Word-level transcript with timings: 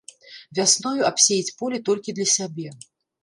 Вясною 0.59 1.03
абсеяць 1.09 1.53
поле 1.61 1.77
толькі 1.89 2.15
для 2.21 2.27
сябе. 2.39 2.67